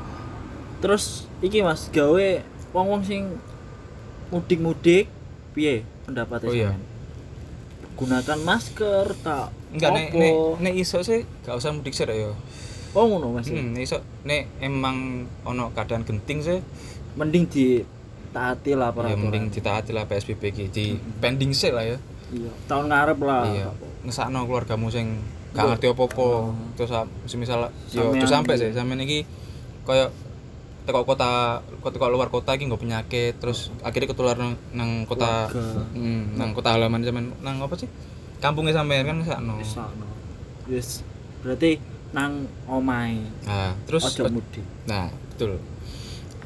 Terus 0.79 1.27
iki 1.43 1.59
Mas, 1.59 1.91
gawe 1.91 2.39
wong-wong 2.71 3.03
sing 3.03 3.36
mudik-mudik. 4.31 5.12
Piye 5.51 5.83
pendapatnya 6.07 6.47
Oh, 6.47 6.55
iya. 6.55 6.71
Gunakan 7.98 8.39
masker 8.39 9.06
tak 9.20 9.50
enggak 9.74 9.89
nek 9.92 10.08
nek 10.13 10.34
nek 10.62 10.74
iso 10.74 11.01
sih 11.01 11.25
gak 11.42 11.58
usah 11.58 11.74
mudik 11.74 11.92
sih 11.92 12.06
ya 12.06 12.32
Oh 12.96 13.06
ngono 13.06 13.30
Mas. 13.30 13.46
ya? 13.46 13.58
hmm, 13.58 13.77
iso 13.77 13.98
nek 14.24 14.58
emang 14.58 15.22
ono 15.44 15.70
keadaan 15.70 16.01
genting 16.01 16.42
sih. 16.42 16.58
Mending 17.13 17.46
di 17.46 17.86
taati 18.32 18.74
lah 18.74 18.89
ya 18.89 18.96
peraturan. 18.96 19.22
mending 19.22 19.44
ditaati 19.50 19.92
lah 19.94 20.10
PSBB 20.10 20.42
iki 20.50 20.66
di 20.70 20.86
pending 21.22 21.54
sih 21.54 21.70
lah 21.70 21.86
ya. 21.86 21.98
Iya, 22.27 22.50
tahun 22.66 22.89
ngarep 22.89 23.20
lah. 23.22 23.44
iya. 23.48 23.70
ngesakno 24.01 24.46
keluargamu 24.46 24.89
sing 24.89 25.20
gak 25.54 25.68
ngerti 25.68 25.86
apa-apa. 25.89 26.54
Terus 26.74 26.89
sa- 26.89 27.12
semisal 27.25 27.70
yo 27.92 28.13
terus 28.13 28.32
sampai 28.32 28.56
sih 28.56 28.72
sampean 28.74 29.04
iki 29.04 29.30
koyo 29.84 30.10
teko 30.88 31.03
kota 31.03 31.60
teko 31.84 32.08
luar 32.08 32.32
kota 32.32 32.56
iki 32.56 32.65
nggak 32.65 32.79
penyakit 32.79 33.34
terus 33.38 33.70
akhirnya 33.84 34.08
ketular 34.08 34.39
nang, 34.39 34.56
nang 34.72 35.03
kota 35.03 35.51
hmm, 35.51 36.39
nang 36.39 36.56
kota 36.56 36.74
halaman 36.74 37.03
sampean 37.03 37.36
nang 37.44 37.60
apa 37.60 37.75
sih 37.75 37.91
kampungnya 38.39 38.72
sampean 38.72 39.03
kan 39.03 39.20
ngesakno 39.20 39.60
Sakno. 39.62 40.08
Wis 40.72 41.03
berarti 41.44 41.77
nang 42.15 42.48
omahe. 42.65 43.20
nah 43.44 43.75
terus 43.84 44.08
Ojo 44.15 44.32
mudik. 44.32 44.63
nah 44.88 45.12
betul 45.36 45.60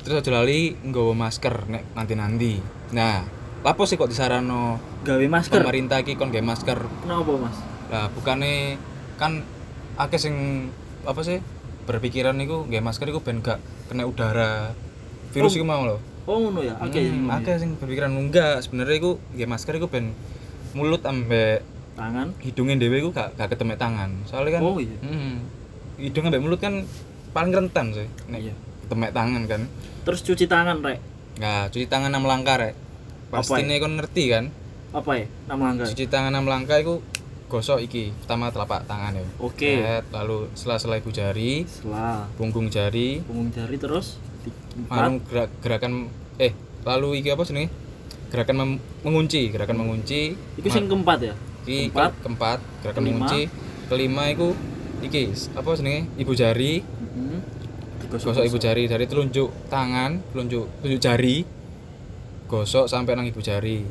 terus 0.01 0.17
aja 0.17 0.31
lali 0.33 0.73
nggawa 0.81 1.13
masker 1.13 1.69
nek 1.69 1.93
nanti-nanti 1.93 2.57
nah 2.91 3.21
lapo 3.61 3.85
sih 3.85 3.93
kok 3.93 4.09
disarano 4.09 4.81
Gawe 5.05 5.25
masker. 5.29 5.61
pemerintah 5.61 6.01
iki 6.01 6.17
kon 6.17 6.33
gawe 6.33 6.41
masker 6.41 6.81
Kenapa 7.05 7.31
Mas? 7.37 7.57
lah 7.93 8.09
bukannya 8.09 8.81
kan 9.21 9.45
akeh 10.01 10.17
sing 10.17 10.35
apa 11.05 11.21
sih 11.21 11.37
berpikiran 11.83 12.33
niku 12.33 12.63
nggak 12.63 12.79
masker 12.79 13.07
iku 13.07 13.19
ben 13.19 13.39
gak 13.39 13.57
kena 13.87 14.03
udara 14.03 14.71
virus 15.31 15.53
Oh. 15.53 15.57
iku 15.57 15.65
mau 15.65 15.83
loh 15.83 15.99
Oh 16.21 16.37
ngono 16.39 16.61
ya. 16.61 16.77
Oke. 16.77 17.01
Hmm, 17.01 17.27
akeh 17.27 17.57
sing 17.57 17.75
berpikiran 17.75 18.13
enggak 18.13 18.61
sebenarnya 18.61 18.95
iku 18.95 19.11
nggak 19.31 19.49
masker 19.49 19.73
iku 19.75 19.87
ben 19.87 20.13
mulut 20.71 21.01
ambek 21.01 21.65
Tangan. 21.91 22.37
hidungnya 22.39 22.77
dewe 22.77 22.97
iku 22.97 23.09
gak 23.09 23.33
gak 23.35 23.49
ketemu 23.49 23.73
tangan 23.75 24.09
soalnya 24.23 24.57
kan 24.57 24.61
Oh, 24.63 24.77
iya. 24.77 24.95
hmm, 25.01 25.35
hidung 25.97 26.25
ambek 26.25 26.39
mulut 26.39 26.57
kan 26.57 26.85
paling 27.31 27.51
rentan 27.51 27.91
sih 27.91 28.07
nek 28.27 28.39
Iya. 28.39 28.53
ketemu 28.83 29.03
tangan 29.09 29.41
kan 29.45 29.61
Terus 30.01 30.21
cuci 30.21 30.45
tangan 30.45 30.77
rek. 30.79 30.99
nggak 31.33 31.63
cuci 31.69 31.85
tangan 31.85 32.09
enam 32.09 32.23
langkah 32.23 32.55
rek 32.55 32.73
pasti 33.29 33.61
nih 33.61 33.77
kon 33.77 33.95
ngerti 33.95 34.23
kan 34.29 34.45
Apa 34.91 35.11
ya? 35.15 35.25
Nama 35.47 35.61
langkah. 35.65 35.85
cuci 35.87 36.05
tangan 36.05 36.31
enam 36.31 36.45
langkah 36.45 36.77
iku 36.77 36.99
gosok 37.51 37.83
iki 37.83 38.15
pertama 38.15 38.47
telapak 38.47 38.87
tangan 38.87 39.11
ya. 39.13 39.25
Oke. 39.37 39.75
Set, 39.77 40.07
lalu 40.09 40.47
sela-sela 40.55 40.95
ibu 40.95 41.11
jari 41.11 41.67
Setelah. 41.67 42.23
punggung 42.33 42.71
jari. 42.71 43.19
Punggung 43.21 43.51
jari 43.51 43.75
terus 43.75 44.15
di 44.41 44.49
lalu 44.87 45.19
gerak, 45.27 45.51
gerakan 45.59 46.07
eh 46.39 46.55
lalu 46.81 47.19
iki 47.19 47.29
apa 47.29 47.43
sih 47.43 47.67
gerakan 48.31 48.55
mem- 48.57 48.81
mengunci 49.03 49.51
gerakan 49.51 49.77
mengunci. 49.77 50.39
Iku 50.55 50.67
sing 50.71 50.87
keempat 50.87 51.19
ya? 51.21 51.35
iki 51.61 51.91
keempat. 51.91 52.09
ke- 52.09 52.19
keempat 52.23 52.57
gerakan 52.79 53.01
Kelima. 53.03 53.11
mengunci. 53.19 53.41
Kelima 53.85 54.23
iku 54.27 54.47
iki 55.01 55.23
apa 55.51 55.69
sih 55.75 56.07
ibu 56.15 56.31
jari. 56.31 56.73
Heeh. 56.79 57.39
gosok 58.07 58.43
ibu 58.43 58.57
jari 58.57 58.87
dari 58.87 59.05
telunjuk 59.05 59.51
tangan 59.67 60.23
telunjuk 60.31 60.65
telunjuk 60.79 60.99
jari. 60.99 61.43
Gosok 62.47 62.87
sampai 62.87 63.15
nang 63.15 63.23
ibu 63.23 63.39
jari. 63.39 63.83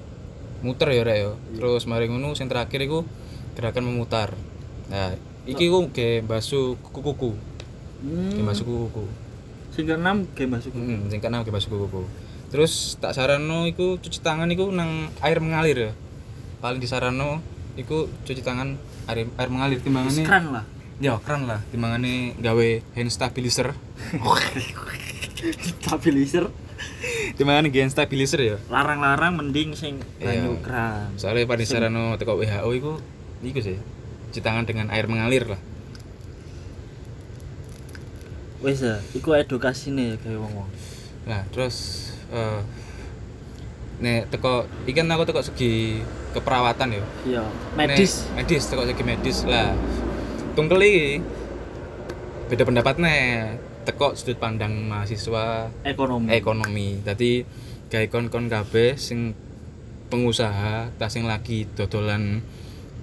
Muter 0.60 0.92
ya 0.92 1.00
rek 1.00 1.16
ya. 1.18 1.32
Terus 1.56 1.84
mari 1.84 2.04
ngono 2.04 2.32
sing 2.32 2.44
terakhir 2.46 2.80
iku 2.80 3.00
gerakan 3.60 3.84
memutar 3.84 4.32
nah 4.88 5.12
iki 5.44 5.68
ku 5.68 5.86
ge 5.88 6.20
basu 6.20 6.80
kuku-kuku 6.80 7.36
Hmm. 8.00 8.32
ge 8.32 8.40
basu 8.40 8.64
kuku 8.64 9.04
Sing 9.70 9.84
keenam 9.84 10.24
game 10.32 10.50
masuk. 10.50 10.72
Hmm, 10.72 11.06
sing 11.06 11.20
keenam 11.20 11.44
ge 11.44 11.52
basu 11.52 11.68
kuku 11.68 12.02
terus 12.48 12.96
tak 12.96 13.12
saranno 13.12 13.62
iku 13.64 13.94
cuci 13.96 14.18
tangan 14.18 14.48
iku 14.48 14.66
nang 14.68 14.88
air 15.20 15.38
mengalir 15.38 15.78
ya 15.78 15.92
paling 16.58 16.76
disaranno 16.76 17.38
iku 17.76 18.08
cuci 18.20 18.40
tangan 18.40 18.74
air 19.06 19.28
air 19.30 19.48
mengalir 19.48 19.78
timbangane 19.78 20.20
Keren 20.20 20.50
lah. 20.50 20.64
ya 20.96 21.16
keren 21.18 21.44
lah 21.44 21.60
timbangane 21.68 22.34
gawe 22.36 22.68
hand 22.90 23.08
stabilizer 23.08 23.76
Stabilizer. 25.78 26.48
timbangane 27.32 27.68
gawe 27.68 27.82
hand 27.82 27.92
stabilizer 27.92 28.40
ya 28.40 28.56
Larang-larang 28.66 29.36
mending 29.36 29.72
sing 29.72 30.00
Iya. 30.16 30.40
banyu 30.40 30.58
keran. 30.60 31.14
soalnya 31.14 31.44
pada 31.44 31.62
sarano 31.62 32.16
teko 32.16 32.34
WHO 32.34 32.70
iku 32.74 32.92
iku 33.40 33.60
sih 33.60 33.76
cuci 34.28 34.40
tangan 34.40 34.68
dengan 34.68 34.92
air 34.92 35.08
mengalir 35.08 35.48
lah 35.48 35.60
Wis 38.60 38.84
ya, 38.84 39.00
iku 39.16 39.32
edukasine 39.32 40.12
ya 40.12 40.16
kayak 40.20 40.36
wong-wong. 40.36 40.68
nah 41.24 41.40
terus 41.48 41.76
eh 42.28 42.60
nek 44.00 44.28
teko 44.28 44.64
ikan 44.88 45.08
aku 45.12 45.24
teko 45.28 45.40
segi 45.44 46.00
keperawatan 46.32 46.96
ya 46.96 47.04
Iya, 47.28 47.44
medis. 47.76 48.24
Nek 48.32 48.44
medis 48.44 48.62
teko 48.68 48.84
segi 48.84 49.02
medis 49.04 49.38
lah 49.44 49.72
tungkel 50.52 50.80
iki 50.80 51.04
beda 52.48 52.64
pendapat 52.64 53.00
nih 53.00 53.20
teko 53.84 54.12
sudut 54.12 54.36
pandang 54.36 54.76
mahasiswa 54.88 55.72
Ekonomi. 55.84 56.28
ekonomi 56.32 56.88
tadi 57.00 57.44
gawe 57.88 58.06
kon-kon 58.12 58.48
kabeh 58.48 58.96
sing 59.00 59.32
pengusaha 60.12 60.92
tak 61.00 61.08
sing 61.08 61.24
lagi 61.24 61.64
dodolan 61.72 62.44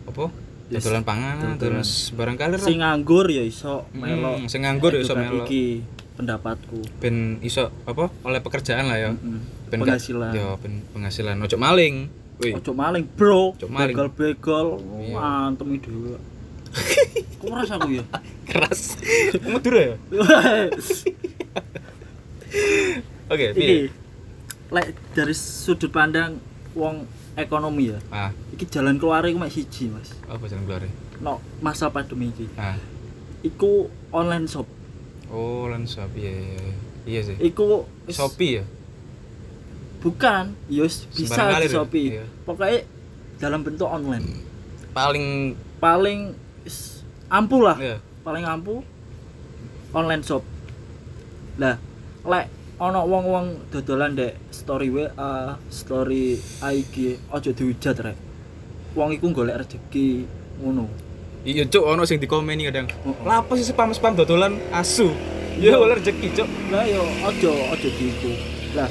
apa? 0.08 0.32
Yes. 0.68 0.84
dodolan 0.84 1.04
panganan 1.04 1.56
terus 1.56 2.12
barang 2.12 2.36
kalir 2.36 2.60
sing 2.60 2.80
nganggur 2.80 3.24
ya 3.26 3.40
iso 3.40 3.88
Hmm, 3.88 4.04
melo 4.04 4.36
sing 4.48 4.64
nganggur 4.64 4.92
ya 4.92 5.00
iso 5.00 5.16
melo. 5.16 5.44
iki 5.44 5.80
pendapatku. 6.14 6.84
Ben 7.00 7.40
iso 7.40 7.72
apa? 7.84 8.12
Oleh 8.22 8.40
pekerjaan 8.40 8.84
lah 8.84 8.98
ya. 8.98 9.10
Mm-mm. 9.10 9.40
ben 9.66 9.80
gak- 9.80 9.96
penghasilan. 9.96 10.32
ya 10.34 10.48
ben 10.58 10.74
penghasilan. 10.92 11.36
Ojo 11.40 11.56
maling. 11.56 11.96
Wih. 12.38 12.54
Ojo 12.54 12.72
maling 12.74 13.08
bro. 13.10 13.54
Ojo 13.54 13.68
maling. 13.68 13.96
begal 13.96 14.08
begal 14.12 14.68
Iya. 15.00 15.16
antem 15.48 15.68
dhewe 15.78 16.20
kok 17.40 17.48
ngerasa 17.48 17.74
aku 17.78 17.90
ya. 17.94 18.04
Keras. 18.44 18.82
Madura 19.42 19.82
ya? 19.82 19.96
Oke 23.28 23.46
piye? 23.54 23.88
Lek 24.68 24.88
dari 25.12 25.32
sudut 25.32 25.88
pandang 25.90 26.40
wong 26.74 27.08
ekonomi 27.38 27.94
ya. 27.94 28.00
Ah. 28.10 28.34
Iki 28.58 28.66
jalan 28.68 28.98
keluar 28.98 29.22
iku 29.30 29.38
mek 29.38 29.54
siji 29.54 29.94
mas. 29.94 30.18
Apa 30.26 30.50
jalan 30.50 30.66
keluar? 30.66 30.84
No 31.22 31.40
masa 31.62 31.94
pandemi 31.94 32.34
iki. 32.34 32.50
Ah. 32.58 32.76
Iku 33.46 33.88
online 34.10 34.50
shop. 34.50 34.66
Oh 35.30 35.70
lan 35.70 35.86
shop 35.86 36.10
iya 36.18 36.34
iya. 36.34 36.42
Iya. 36.58 36.74
iya 37.06 37.22
sih. 37.22 37.36
Iku 37.38 37.86
shopee 38.10 38.60
ya? 38.60 38.64
Bukan 40.02 40.58
yus 40.68 41.06
bisa 41.14 41.38
Sembarang 41.38 41.62
di 41.62 41.70
ya? 41.70 41.74
shopee. 41.78 42.08
Iya. 42.18 42.26
pokoknya 42.44 42.80
dalam 43.38 43.62
bentuk 43.62 43.86
online. 43.86 44.26
Paling 44.98 45.54
paling 45.78 46.34
ampuh 47.30 47.62
lah. 47.62 47.78
Ya 47.78 47.98
paling 48.28 48.44
ampuh 48.44 48.84
online 49.96 50.20
shop. 50.20 50.44
Lah 51.56 51.80
lek 52.28 52.52
ono 52.78 53.02
wong-wong 53.10 53.74
dodolan 53.74 54.14
dek 54.14 54.38
story 54.54 54.94
WA 54.94 55.58
story 55.74 56.38
IG 56.62 57.18
ojo 57.34 57.50
dihujat 57.50 57.98
rek. 58.06 58.18
Wong 58.94 59.18
iku 59.18 59.34
golek 59.34 59.66
rezeki 59.66 60.30
ngono. 60.62 60.86
Iya 61.42 61.66
cuk 61.66 61.84
ono 61.86 62.06
sing 62.06 62.22
dikomeni 62.22 62.70
kadang. 62.70 62.86
Lah 63.26 63.42
apa 63.42 63.58
sih 63.58 63.66
spam 63.66 63.94
spam 63.98 64.14
dodolan? 64.14 64.62
Asu. 64.70 65.10
Ya 65.58 65.74
Iya. 65.74 65.82
boleh 65.82 65.98
rezeki 65.98 66.28
cuk. 66.38 66.50
Lah 66.70 66.86
yo 66.86 67.02
ojo 67.26 67.52
ojo 67.74 67.88
diiku. 67.98 68.32
Lah 68.78 68.90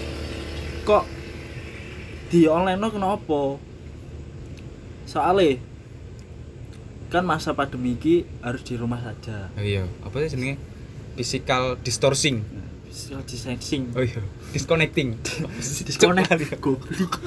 kok 0.82 1.06
di 2.26 2.50
online 2.50 2.78
no 2.82 2.90
kenapa 2.90 3.62
soalnya 5.06 5.62
kan 7.06 7.22
masa 7.22 7.54
pandemi 7.54 7.94
ini 7.94 8.26
harus 8.42 8.66
di 8.66 8.74
rumah 8.74 8.98
saja. 8.98 9.46
Oh 9.54 9.62
iya 9.62 9.86
apa 10.02 10.26
sih 10.26 10.34
jenenge? 10.34 10.58
Physical 11.14 11.78
distorting 11.86 12.65
Physical 12.96 13.28
distancing 13.28 13.92
oh 13.92 14.00
iya. 14.00 14.24
Disconnecting. 14.56 15.20
Disconnect 15.92 16.32
goblok. 16.64 17.20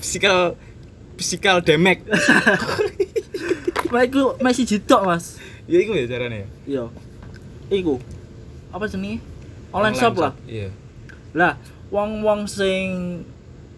Physical 0.00 0.56
physical 1.20 1.60
damage. 1.60 2.08
Wah, 3.92 4.00
iku 4.08 4.40
masih 4.40 4.64
jitok 4.64 5.04
mas. 5.04 5.36
Ya 5.68 5.84
itu 5.84 5.92
ya 5.92 6.08
caranya 6.08 6.40
ya? 6.40 6.48
Iya. 6.64 6.84
Iku. 7.68 8.00
Apa 8.72 8.88
jenenge? 8.88 9.20
Online, 9.68 9.92
shop 9.92 10.16
lah. 10.16 10.32
iya. 10.48 10.72
Lah 11.36 11.60
wong 11.92 12.24
wong 12.24 12.48
sing 12.48 13.20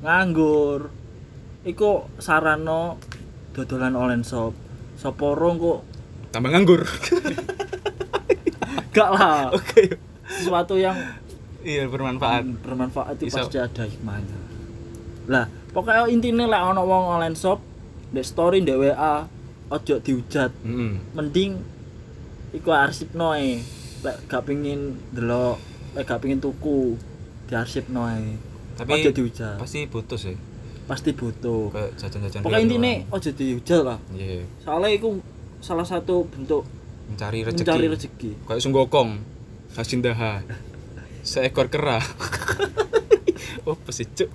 nganggur 0.06 0.94
iku 1.66 2.06
sarano 2.22 3.02
dodolan 3.58 3.98
online 3.98 4.22
shop. 4.22 4.54
Sapa 4.94 5.34
ora 5.34 5.50
kok 5.50 5.80
tambah 6.30 6.54
nganggur. 6.54 6.86
Gak 8.94 9.10
lah. 9.18 9.50
Oke 9.58 10.11
sesuatu 10.38 10.74
yang 10.74 10.96
iya 11.62 11.84
bermanfaat. 11.86 12.42
Bermanfaat 12.60 13.16
itu 13.18 13.30
Iso. 13.30 13.44
pasti 13.44 13.58
ada 13.58 13.82
hikmahnya. 13.84 14.38
Lah 15.28 15.44
pokoknya 15.70 16.08
intinya 16.08 16.44
lek 16.46 16.62
ono 16.66 16.82
wong 16.82 17.04
online 17.14 17.36
shop 17.36 17.58
ndek 18.10 18.24
story 18.24 18.60
ndek 18.60 18.76
WA 18.76 19.24
ojo 19.70 19.94
dihujat 19.98 20.52
Mm. 20.60 21.16
mending 21.16 21.52
iku 22.52 22.70
arsipno 22.70 23.32
ae. 23.32 23.62
Lek 24.02 24.16
gak 24.26 24.44
pengin 24.44 24.98
delok 25.10 25.56
lek 25.94 26.04
gak 26.04 26.20
pengin 26.20 26.38
tuku 26.38 26.98
diarsipno 27.46 28.04
ae. 28.04 28.36
Tapi 28.76 28.90
ojo 28.98 29.10
dihujat 29.10 29.56
pasti 29.56 29.86
butuh 29.86 30.18
sih. 30.18 30.36
Pasti 30.82 31.14
butuh. 31.14 31.70
Kayak 31.70 31.90
jajan-jajan 31.94 32.40
pokoknya 32.42 32.58
doang. 32.58 32.66
intinya 32.68 32.92
ojo 33.14 33.30
dihujat 33.30 33.80
lah. 33.80 33.98
Iya. 34.12 34.42
Soalnya 34.60 34.90
iku 34.92 35.08
salah 35.62 35.86
satu 35.86 36.26
bentuk 36.26 36.66
mencari 37.06 37.46
rezeki 37.46 37.62
mencari 37.62 37.86
rezeki. 37.86 38.30
kayak 38.44 38.60
sunggokong 38.60 39.10
hasindaha. 39.78 40.44
Seekor 41.22 41.70
kera. 41.70 41.98
Oh 43.62 43.78
pasti 43.78 44.02
cuk? 44.02 44.26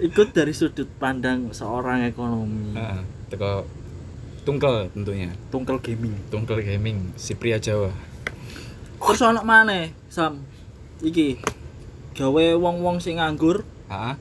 Ikut 0.00 0.32
dari 0.32 0.56
sudut 0.56 0.88
pandang 0.96 1.52
seorang 1.52 2.08
ekonomi. 2.08 2.72
Heeh, 2.72 3.04
teko 3.28 3.68
tungkel 4.48 4.88
tentunya. 4.96 5.28
Tungkel 5.52 5.76
gaming. 5.84 6.16
Tungkel 6.32 6.64
gaming 6.64 7.12
si 7.20 7.36
pria 7.36 7.60
Jawa. 7.60 7.92
Terus 8.96 9.20
anak 9.20 9.44
mana 9.44 9.92
sam. 10.08 10.40
Iki 11.04 11.36
gawe 12.16 12.56
wong-wong 12.56 12.96
sing 12.96 13.20
nganggur. 13.20 13.68
Ah 13.92 14.16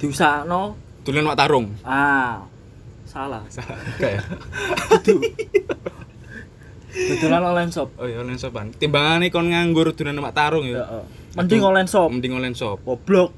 diusahakno 0.00 0.80
tulen 1.04 1.28
wak 1.28 1.36
tarung. 1.36 1.76
Ah 1.84 2.48
salah. 3.04 3.44
Salah 3.52 3.76
kayak 4.00 4.24
itu 5.04 5.20
dodolan 6.90 7.42
online 7.42 7.70
shop. 7.70 7.88
Oh 7.96 8.06
iya 8.06 8.20
online 8.20 8.38
shopan. 8.40 8.74
Timbangane 8.74 9.30
kon 9.30 9.50
nganggur 9.50 9.94
tulen 9.94 10.18
wak 10.18 10.34
tarung 10.34 10.66
ya, 10.66 10.82
ya 10.82 10.84
eh. 11.00 11.04
mending 11.38 11.62
online 11.62 11.88
shop. 11.88 12.08
Mending 12.10 12.32
online 12.34 12.56
shop. 12.58 12.82
Goblok. 12.82 13.30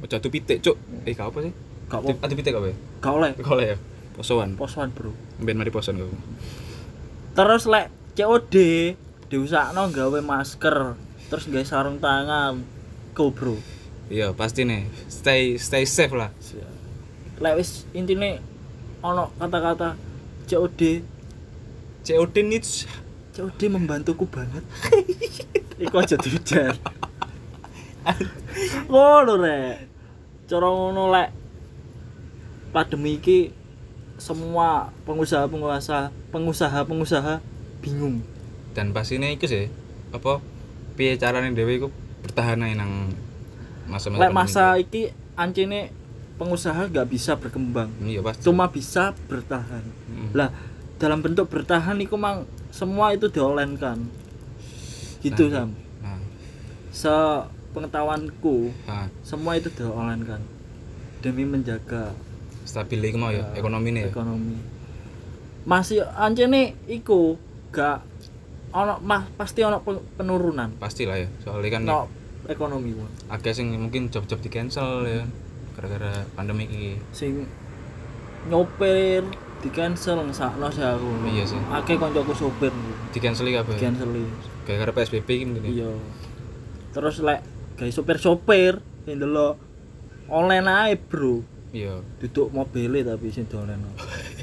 Ojo 0.00 0.14
atu 0.16 0.28
pitik 0.32 0.62
cuk. 0.64 0.76
Eh 1.04 1.12
kau 1.12 1.28
apa 1.28 1.44
sih? 1.44 1.52
Gak 1.90 2.00
Atu- 2.06 2.20
atu 2.22 2.34
pitik 2.38 2.54
apa 2.54 2.66
ya? 2.70 2.76
Gak 3.02 3.12
oleh. 3.12 3.30
Kau 3.42 3.58
ya? 3.58 3.76
Posoan. 4.14 4.54
Posoan 4.54 4.88
bro. 4.94 5.10
Ben 5.42 5.56
mari 5.58 5.72
poson 5.72 5.96
kau 5.98 6.10
terus 7.30 7.64
lek 7.70 7.88
COD 8.18 8.54
diusahakno 9.30 9.86
gawe 9.94 10.18
masker 10.20 10.98
terus 11.30 11.46
gawe 11.46 11.64
sarung 11.64 12.02
tangan. 12.02 12.58
Go 13.14 13.30
bro. 13.30 13.54
Iya 14.10 14.34
pasti 14.34 14.66
nih. 14.66 14.86
Stay 15.06 15.56
stay 15.56 15.86
safe 15.86 16.14
lah. 16.14 16.30
Lek 17.40 17.54
wis 17.56 17.86
intine 17.94 18.42
ono 19.00 19.30
kata-kata 19.38 19.96
COD 20.50 20.80
COD 22.04 22.36
needs 22.46 22.88
COD 23.36 23.60
membantuku 23.70 24.26
banget. 24.26 24.64
Iku 25.84 25.96
aja 25.96 26.16
diujar. 26.18 26.76
Ngono 28.90 29.38
rek. 29.40 29.88
Cara 30.50 30.66
ngono 30.66 31.14
lek 31.14 31.30
pandemi 32.74 33.18
iki 33.18 33.54
semua 34.18 34.90
pengusaha-pengusaha 35.06 36.10
pengusaha-pengusaha 36.34 37.34
bingung. 37.80 38.26
Dan 38.74 38.90
pastinya 38.90 39.30
itu 39.30 39.46
sih 39.46 39.70
apa 40.10 40.42
piye 40.98 41.14
carane 41.16 41.54
dhewe 41.54 41.78
iku 41.78 41.88
bertahan 42.26 42.66
ae 42.66 42.74
nang 42.74 43.14
masa-masa 43.86 44.20
lek 44.26 44.34
masa 44.34 44.64
iki. 44.76 45.14
ancene 45.40 45.88
pengusaha 46.36 46.92
nggak 46.92 47.08
bisa 47.08 47.38
berkembang. 47.40 47.88
Iya 48.04 48.20
pasti. 48.20 48.44
Cuma 48.44 48.68
bisa 48.68 49.16
bertahan. 49.24 49.80
Mm. 50.10 50.36
lah 50.36 50.52
dalam 51.00 51.18
bentuk 51.18 51.48
bertahan 51.48 51.96
itu 51.96 52.14
mang 52.14 52.44
semua 52.70 53.10
itu 53.10 53.26
diolen 53.26 53.74
kan 53.74 53.96
gitu 55.20 55.48
Nah, 55.48 55.64
sam. 55.64 55.70
nah, 55.98 56.20
sepengetahuanku 56.92 58.72
nah. 58.84 59.08
semua 59.20 59.56
itu 59.56 59.68
diolen 59.70 60.20
kan 60.22 60.40
demi 61.20 61.44
menjaga 61.44 62.12
stabil 62.62 63.00
iku 63.02 63.16
mau 63.16 63.28
ya 63.28 63.42
Ya, 63.42 63.44
ekonomi 63.56 63.88
nih 63.90 64.02
ya. 64.02 64.10
ekonomi. 64.10 64.56
Masih 65.62 66.00
ancene 66.14 66.72
iku 66.86 67.36
gak 67.70 68.00
ono 68.70 68.96
mah 69.00 69.28
pasti 69.34 69.60
ono 69.60 69.80
pen- 69.80 70.04
penurunan. 70.14 70.72
Pasti 70.78 71.04
lah 71.04 71.16
ya 71.16 71.28
soalnya 71.40 71.70
kan 71.70 71.82
no 71.82 72.00
ekonomi 72.46 72.92
pun 72.92 73.08
akeh 73.28 73.52
sing 73.52 73.68
mungkin 73.70 74.08
job-job 74.08 74.38
di 74.38 74.48
cancel 74.48 75.04
ya 75.04 75.22
gara-gara 75.72 76.24
pandemi 76.32 76.64
iki 76.64 76.92
sing 77.10 77.44
nyopir 78.46 79.22
di 79.60 79.68
cancel 79.68 80.24
ngesakno 80.24 80.72
sih 80.72 80.80
aku. 80.80 81.08
Iya 81.28 81.44
sih. 81.44 81.60
akeh 81.68 82.00
koncoku 82.00 82.32
sopir. 82.32 82.72
Di 83.12 83.18
cancel 83.20 83.44
apa 83.52 83.76
di 83.76 83.80
cancel 83.80 84.08
gara-gara 84.64 84.92
PSBB 84.96 85.28
iki 85.28 85.44
mungkin 85.44 85.64
ya? 85.68 85.70
Iya. 85.84 85.90
Terus 86.96 87.20
lek 87.20 87.40
guys 87.76 87.92
sopir-sopir 87.92 88.80
yang 89.04 89.18
delok 89.20 89.60
online 90.32 90.64
ae 90.64 90.94
bro. 90.96 91.44
Iya. 91.76 92.00
Duduk 92.24 92.56
mobilnya 92.56 93.14
tapi 93.14 93.28
sing 93.28 93.44
dolen 93.46 93.84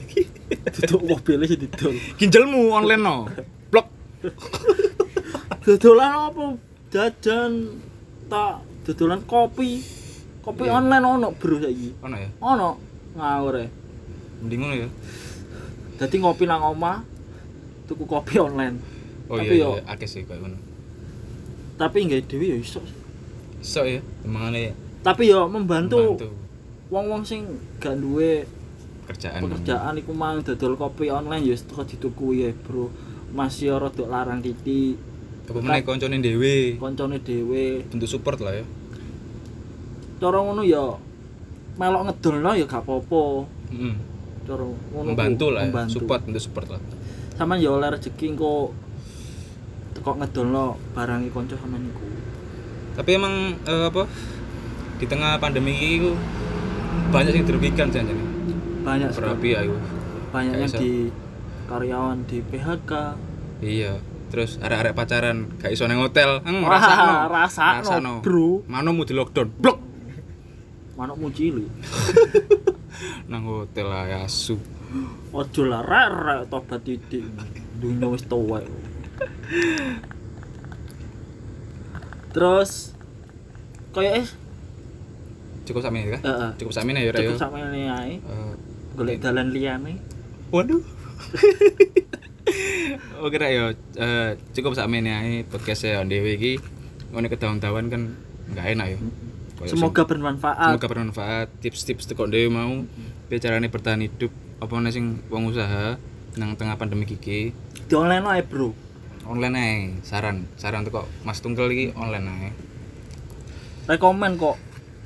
duduk 0.78 1.02
mobilnya 1.02 1.50
sing 1.50 1.60
didol. 1.66 1.94
Ginjalmu 2.22 2.70
online 2.70 3.02
no? 3.02 3.26
Blok. 3.74 3.88
Dodolan 5.66 6.32
apa? 6.32 6.46
Jajan 6.94 7.52
tak 8.30 8.64
dodolan 8.86 9.26
kopi. 9.26 9.82
Kopi 10.46 10.64
Iya. 10.64 10.78
online 10.78 11.04
ono 11.04 11.28
bro 11.34 11.58
saiki. 11.60 11.90
Ono 12.06 12.16
ya? 12.16 12.30
Ono 12.40 12.70
ngawur 13.18 13.56
ya 13.58 13.68
mending 14.42 14.60
ngono 14.62 14.76
ya. 14.76 14.90
Dadi 15.98 16.16
ngopi 16.18 16.44
nang 16.46 16.62
omah 16.62 17.02
tuku 17.88 18.04
kopi 18.06 18.38
online. 18.38 18.78
Oh 19.28 19.36
Tapi 19.36 19.56
iya, 19.56 19.66
yo- 19.66 19.76
iya 19.80 19.84
akeh 19.88 20.08
sih 20.08 20.22
kayak 20.24 20.40
ngono. 20.40 20.58
Tapi 21.78 21.98
nggak 22.06 22.26
dewi 22.26 22.54
ya 22.54 22.58
iso. 22.58 22.82
So 23.62 23.84
ya 23.84 24.02
emangane 24.22 24.74
tapi 25.02 25.32
yo 25.32 25.48
membantu 25.48 26.20
membantu. 26.20 26.30
wong-wong 26.92 27.24
sing 27.24 27.48
gak 27.80 27.96
duwe 27.96 28.44
kerjaan 29.08 29.40
pekerjaan 29.40 29.96
iku 29.96 30.12
mang 30.12 30.44
dodol 30.44 30.76
kopi 30.76 31.08
online 31.08 31.48
ya 31.48 31.56
teko 31.56 31.88
dituku 31.88 32.28
ya 32.36 32.52
bro. 32.52 32.92
Masih 33.32 33.72
ora 33.72 33.88
dok 33.88 34.08
larang 34.08 34.40
titik. 34.40 35.00
Apa 35.48 35.64
meneh 35.64 35.80
koncone 35.84 36.20
dhewe? 36.20 36.76
koncone 36.76 37.24
dhewe. 37.24 37.88
Bentuk 37.88 38.08
support 38.08 38.36
lah 38.44 38.52
ya. 38.52 38.66
Cara 40.20 40.44
ngono 40.44 40.64
ya 40.66 40.98
melok 41.78 42.02
ngedolno 42.10 42.52
ya 42.58 42.66
gak 42.68 42.84
apa-apa. 42.84 43.48
Mm. 43.72 43.96
cara 43.96 44.07
membantu 44.94 45.52
lah 45.52 45.68
ya. 45.68 45.74
membantu. 45.74 45.92
support 46.00 46.22
bentuk 46.24 46.44
support 46.44 46.68
lah. 46.72 46.82
Sampean 47.36 47.60
ya 47.60 47.76
oleh 47.76 47.92
rezeki 47.92 48.34
engko 48.34 48.72
teko 49.92 50.12
ngedolno 50.22 50.80
barang 50.96 51.28
kanca 51.36 51.56
sampean 51.60 51.84
iku. 51.92 52.06
Tapi 52.98 53.10
emang 53.14 53.60
eh, 53.68 53.86
apa 53.92 54.04
di 54.98 55.06
tengah 55.06 55.38
pandemi 55.38 55.76
ini 55.78 56.08
ku 56.08 56.12
banyak 57.14 57.34
yang 57.38 57.46
dirugikan 57.46 57.88
sih 57.94 58.02
banyak 58.82 59.10
berapi 59.14 59.50
ayo 59.54 59.76
banyak 60.34 60.54
yang 60.58 60.74
di 60.74 60.94
karyawan 61.70 62.18
di 62.26 62.40
PHK 62.42 62.92
iya 63.62 64.00
terus 64.28 64.60
arek-arek 64.60 64.92
pacaran 64.92 65.48
gak 65.56 65.72
iso 65.72 65.88
nang 65.88 66.04
hotel. 66.04 66.44
Wah, 66.44 66.68
rasakno 66.68 67.16
rasakno, 67.32 68.14
bro. 68.20 68.60
manomu 68.68 69.08
di 69.08 69.16
lockdown. 69.16 69.48
Blok. 69.56 69.80
Manukmu 70.98 71.30
cilik 71.30 71.70
nang 73.30 73.46
hotel 73.46 73.88
ya 73.90 74.26
asu. 74.26 74.58
Ojo 75.36 75.62
lah 75.68 75.84
tobat 76.48 76.82
titik 76.84 77.24
dunia 77.78 78.10
wis 78.10 78.26
tuwek 78.26 78.66
terus 82.34 82.94
kayak 83.96 84.22
eh 84.22 84.28
cukup 85.66 85.82
sama 85.82 85.98
ini 86.00 86.10
kan 86.16 86.22
Heeh. 86.22 86.52
cukup 86.62 86.74
sama 86.74 86.90
ini 86.94 87.10
ya 87.10 87.12
cukup 87.12 87.34
ya 87.34 87.42
sama 87.42 87.58
ini 87.60 87.82
ae. 87.90 88.14
Eh, 88.22 88.54
golek 88.96 89.20
dalan 89.20 89.52
liyane. 89.52 90.00
Waduh. 90.54 90.80
Oke 93.26 93.36
Rak, 93.36 93.52
yo 93.52 93.76
eh, 94.00 94.40
cukup 94.56 94.78
sak 94.78 94.88
ini 94.88 95.12
ae. 95.12 95.34
Podcast 95.44 95.84
on 96.00 96.08
dewe 96.08 96.40
iki. 96.40 96.56
Ngene 97.12 97.28
kedawan-dawan 97.28 97.92
kan 97.92 98.02
nggak 98.54 98.80
enak 98.80 98.88
yo 98.96 99.00
semoga 99.66 100.06
bermanfaat 100.06 100.70
semoga 100.70 100.88
bermanfaat 100.88 101.48
tips-tips 101.58 102.06
teko 102.06 102.30
dhewe 102.30 102.46
mau 102.48 102.86
piye 103.26 103.40
carane 103.40 103.66
bertahan 103.66 104.00
hidup 104.00 104.30
apa 104.58 104.70
meneh 104.72 104.92
sing 104.92 105.06
wong 105.28 105.50
usaha 105.50 105.98
nang 106.36 106.54
tengah 106.54 106.78
pandemi 106.78 107.04
iki 107.04 107.50
di 107.84 107.94
online 107.94 108.22
ae 108.28 108.42
bro 108.42 108.70
online 109.26 109.56
ae 109.56 109.74
saran 110.02 110.46
saran 110.54 110.84
teko 110.84 111.04
Mas 111.24 111.42
Tunggal 111.42 111.70
iki 111.70 111.90
online 111.94 112.26
ae 112.28 112.50
rekomen 113.88 114.36
kok 114.36 114.58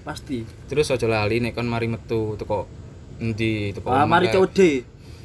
pasti 0.02 0.44
terus 0.66 0.90
aja 0.90 1.06
lali 1.06 1.40
nek 1.40 1.54
kon 1.54 1.66
mari 1.66 1.86
metu 1.86 2.34
teko 2.36 2.66
endi 3.18 3.72
teko 3.72 3.88
ah, 3.88 4.04
mari 4.04 4.28
kae. 4.28 4.36
code 4.36 4.72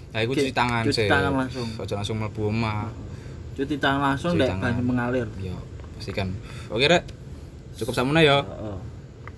Lah 0.06 0.24
iku 0.24 0.32
Cuci- 0.32 0.48
cuci 0.48 0.54
tangan 0.54 0.82
cuci 0.86 0.96
sih. 0.96 1.08
tangan 1.12 1.32
langsung. 1.34 1.68
Aja 1.76 1.92
langsung 1.92 2.16
mlebu 2.16 2.48
omah. 2.48 2.88
cuci 3.52 3.76
tangan 3.76 4.00
langsung 4.06 4.32
Cuci 4.32 4.48
tangan. 4.48 4.64
banyu 4.72 4.82
mengalir 4.82 5.28
Yo, 5.36 5.52
pastikan. 5.92 6.32
Oke, 6.72 6.88
Rek. 6.88 7.04
Cukup 7.76 7.92
samuna 7.92 8.24
ya. 8.24 8.40
Heeh. 8.40 8.76